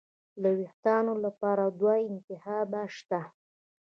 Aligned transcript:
د 0.41 0.43
وېښتانو 0.57 1.13
لپاره 1.25 1.63
دوه 1.79 1.95
انتخابه 2.09 2.81
شته. 2.97 3.21